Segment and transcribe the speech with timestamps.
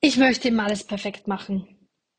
[0.00, 1.66] Ich möchte immer alles perfekt machen.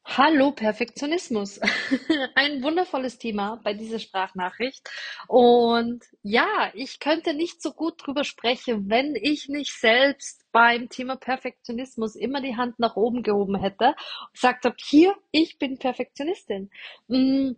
[0.03, 1.61] Hallo Perfektionismus.
[2.35, 4.89] Ein wundervolles Thema bei dieser Sprachnachricht.
[5.29, 11.15] Und ja, ich könnte nicht so gut drüber sprechen, wenn ich nicht selbst beim Thema
[11.15, 16.69] Perfektionismus immer die Hand nach oben gehoben hätte und gesagt habe, hier, ich bin Perfektionistin.
[17.07, 17.51] Mm,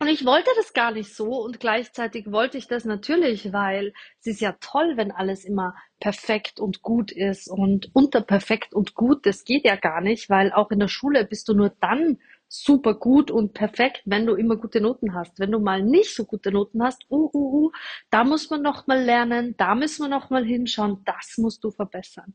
[0.00, 4.26] und ich wollte das gar nicht so und gleichzeitig wollte ich das natürlich, weil es
[4.28, 9.26] ist ja toll, wenn alles immer perfekt und gut ist und unter perfekt und gut,
[9.26, 12.94] das geht ja gar nicht, weil auch in der Schule bist du nur dann super
[12.94, 15.38] gut und perfekt, wenn du immer gute Noten hast.
[15.38, 17.72] Wenn du mal nicht so gute Noten hast, uh, uh, uh,
[18.08, 21.70] da muss man noch mal lernen, da müssen wir noch mal hinschauen, das musst du
[21.70, 22.34] verbessern.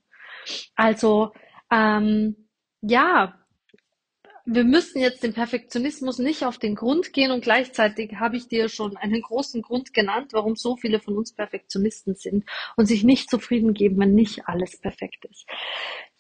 [0.76, 1.34] Also
[1.72, 2.48] ähm,
[2.82, 3.45] ja,
[4.46, 8.70] wir müssen jetzt dem Perfektionismus nicht auf den Grund gehen und gleichzeitig habe ich dir
[8.70, 12.46] schon einen großen Grund genannt, warum so viele von uns Perfektionisten sind
[12.76, 15.48] und sich nicht zufrieden geben, wenn nicht alles perfekt ist.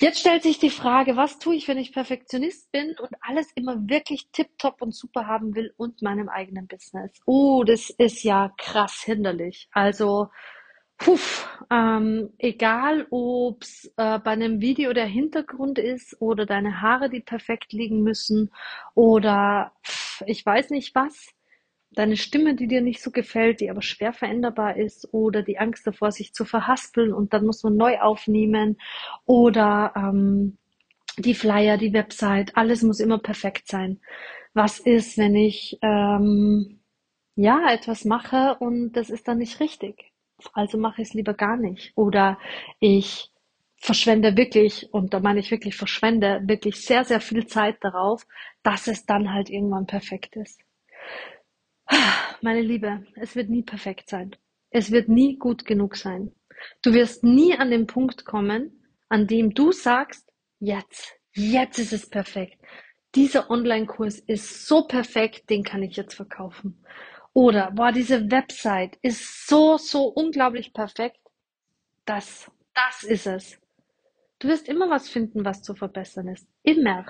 [0.02, 3.78] Jetzt stellt sich die Frage, was tue ich, wenn ich Perfektionist bin und alles immer
[3.88, 7.12] wirklich tipptopp und super haben will und meinem eigenen Business?
[7.26, 9.70] Oh, das ist ja krass hinderlich.
[9.72, 10.30] Also
[10.98, 17.20] Puff, ähm, egal ob's äh, bei einem Video der Hintergrund ist oder deine Haare, die
[17.20, 18.52] perfekt liegen müssen
[18.94, 21.28] oder pff, ich weiß nicht was,
[21.92, 25.86] deine Stimme, die dir nicht so gefällt, die aber schwer veränderbar ist oder die Angst
[25.88, 28.78] davor, sich zu verhaspeln und dann muss man neu aufnehmen
[29.26, 30.58] oder ähm,
[31.18, 34.02] die Flyer, die Website, alles muss immer perfekt sein.
[34.54, 36.82] Was ist, wenn ich ähm,
[37.36, 40.15] ja etwas mache und das ist dann nicht richtig?
[40.54, 41.94] Also mache ich es lieber gar nicht.
[41.96, 42.40] Oder
[42.80, 43.32] ich
[43.78, 48.26] verschwende wirklich, und da meine ich wirklich verschwende, wirklich sehr, sehr viel Zeit darauf,
[48.64, 50.60] dass es dann halt irgendwann perfekt ist.
[52.42, 54.36] Meine Liebe, es wird nie perfekt sein.
[54.70, 56.32] Es wird nie gut genug sein.
[56.82, 62.10] Du wirst nie an den Punkt kommen, an dem du sagst, jetzt, jetzt ist es
[62.10, 62.60] perfekt.
[63.14, 66.84] Dieser Online-Kurs ist so perfekt, den kann ich jetzt verkaufen.
[67.36, 71.20] Oder, boah, diese Website ist so, so unglaublich perfekt.
[72.06, 73.62] Das, das ist es.
[74.40, 76.48] Du wirst immer was finden, was zu verbessern ist.
[76.64, 77.06] Immer.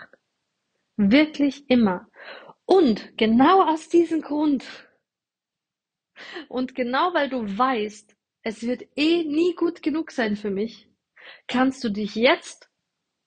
[0.97, 2.09] Wirklich immer.
[2.65, 4.65] Und genau aus diesem Grund
[6.47, 10.89] und genau weil du weißt, es wird eh nie gut genug sein für mich,
[11.47, 12.71] kannst du dich jetzt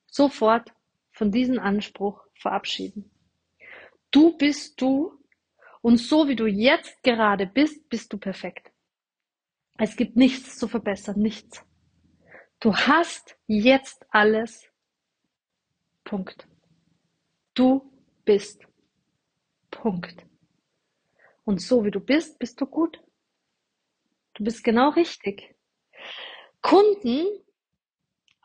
[0.06, 0.72] sofort
[1.12, 3.08] von diesem Anspruch verabschieden.
[4.10, 5.17] Du bist du
[5.82, 8.70] und so wie du jetzt gerade bist, bist du perfekt.
[9.78, 11.64] Es gibt nichts zu verbessern, nichts.
[12.60, 14.68] Du hast jetzt alles.
[16.02, 16.48] Punkt.
[17.54, 17.92] Du
[18.24, 18.66] bist.
[19.70, 20.26] Punkt.
[21.44, 23.00] Und so wie du bist, bist du gut.
[24.34, 25.54] Du bist genau richtig.
[26.60, 27.26] Kunden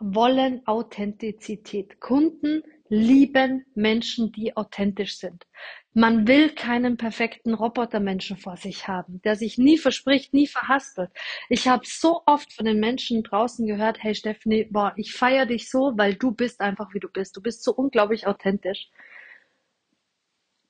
[0.03, 1.99] wollen Authentizität.
[2.01, 5.47] Kunden lieben Menschen, die authentisch sind.
[5.93, 11.11] Man will keinen perfekten Robotermenschen vor sich haben, der sich nie verspricht, nie verhaspelt.
[11.49, 15.69] Ich habe so oft von den Menschen draußen gehört, hey Stephanie, boah, ich feiere dich
[15.69, 17.37] so, weil du bist einfach wie du bist.
[17.37, 18.89] Du bist so unglaublich authentisch.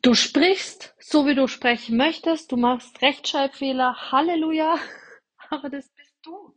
[0.01, 2.51] Du sprichst so, wie du sprechen möchtest.
[2.51, 4.11] Du machst Rechtschreibfehler.
[4.11, 4.77] Halleluja.
[5.49, 6.53] Aber das bist du.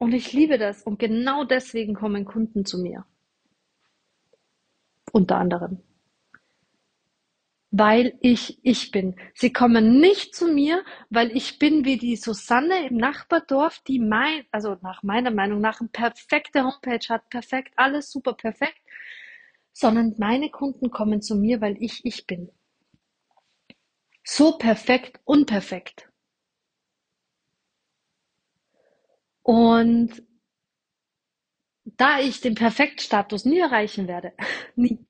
[0.00, 0.82] Und ich liebe das.
[0.82, 3.04] Und genau deswegen kommen Kunden zu mir.
[5.12, 5.82] Unter anderem.
[7.70, 9.14] Weil ich ich bin.
[9.34, 14.44] Sie kommen nicht zu mir, weil ich bin wie die Susanne im Nachbardorf, die mein,
[14.50, 18.80] also nach meiner Meinung nach, eine perfekte Homepage hat, perfekt, alles super perfekt,
[19.72, 22.50] sondern meine Kunden kommen zu mir, weil ich ich bin.
[24.24, 26.09] So perfekt, unperfekt.
[29.50, 30.22] Und
[31.84, 34.32] da ich den Perfektstatus nie erreichen werde,
[34.76, 35.04] nie,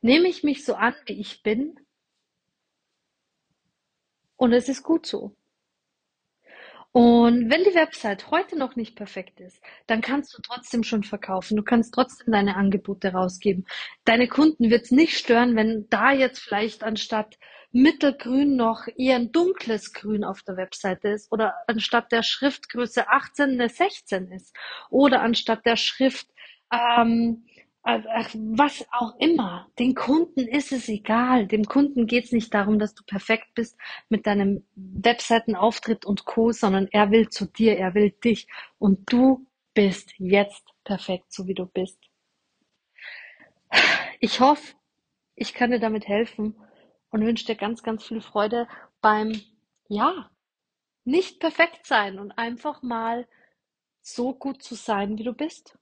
[0.00, 1.78] nehme ich mich so an, wie ich bin.
[4.34, 5.36] Und es ist gut so.
[6.90, 11.56] Und wenn die Website heute noch nicht perfekt ist, dann kannst du trotzdem schon verkaufen.
[11.56, 13.68] Du kannst trotzdem deine Angebote rausgeben.
[14.04, 17.38] Deine Kunden wird es nicht stören, wenn da jetzt vielleicht anstatt
[17.76, 23.50] Mittelgrün noch eher ein dunkles Grün auf der Webseite ist oder anstatt der Schriftgröße 18
[23.50, 24.56] eine 16 ist
[24.88, 26.26] oder anstatt der Schrift
[26.72, 27.44] ähm,
[27.84, 29.68] was auch immer.
[29.78, 31.46] Den Kunden ist es egal.
[31.46, 33.76] Dem Kunden geht es nicht darum, dass du perfekt bist
[34.08, 38.48] mit deinem Webseitenauftritt und Co., sondern er will zu dir, er will dich
[38.78, 41.98] und du bist jetzt perfekt, so wie du bist.
[44.18, 44.74] Ich hoffe,
[45.34, 46.56] ich kann dir damit helfen
[47.10, 48.68] und wünsche dir ganz, ganz viel Freude
[49.00, 49.40] beim,
[49.88, 50.30] ja,
[51.04, 53.28] nicht perfekt sein und einfach mal
[54.02, 55.78] so gut zu sein, wie du bist.